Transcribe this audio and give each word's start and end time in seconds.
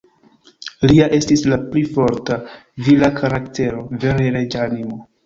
Lia 0.91 1.09
estis 1.17 1.43
la 1.51 1.59
pli 1.65 1.83
forta, 1.97 2.37
vira 2.87 3.11
karaktero; 3.21 3.85
vere 4.07 4.33
reĝa 4.39 4.65
animo. 4.65 4.99